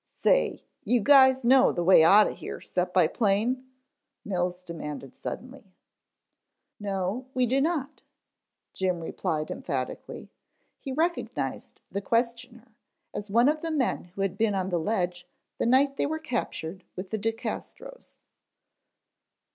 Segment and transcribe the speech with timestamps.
[0.03, 3.69] "Say, you guys know the way outta here 'cept by plane?"
[4.25, 5.75] Mills demanded suddenly.
[6.79, 8.01] "No we do not,"
[8.73, 10.31] Jim replied emphatically.
[10.79, 12.73] He recognized the questioner
[13.13, 15.27] as one of the men who had been on the ledge
[15.59, 18.17] the night they were captured with the De Castros.